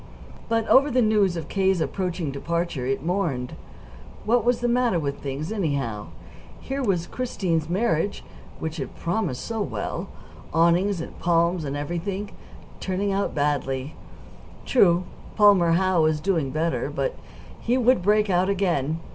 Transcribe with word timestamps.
But 0.49 0.67
over 0.67 0.89
the 0.89 1.03
news 1.03 1.37
of 1.37 1.47
K.'s 1.47 1.79
approaching 1.79 2.31
departure 2.31 2.87
it 2.87 3.03
mourned. 3.05 3.53
What 4.25 4.43
was 4.43 4.59
the 4.59 4.67
matter 4.67 4.97
with 4.97 5.19
things, 5.21 5.51
anyhow? 5.51 6.07
Here 6.59 6.81
was 6.81 7.05
Christine's 7.05 7.69
marriage, 7.69 8.23
which 8.57 8.77
had 8.77 8.95
promised 8.95 9.45
so 9.45 9.61
well, 9.61 10.09
awnings 10.53 11.01
and 11.01 11.19
palms 11.19 11.63
and 11.65 11.77
everything, 11.77 12.31
turning 12.79 13.11
out 13.11 13.35
badly. 13.35 13.93
True, 14.65 15.03
Palmer 15.35 15.73
Howe 15.73 16.01
was 16.01 16.19
doing 16.19 16.49
better, 16.49 16.89
but 16.89 17.15
he 17.59 17.77
would 17.77 18.01
break 18.01 18.27
out 18.27 18.49
again. 18.49 19.01